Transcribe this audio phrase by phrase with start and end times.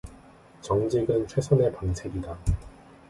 [0.61, 2.35] 정직은 최선의 방책이다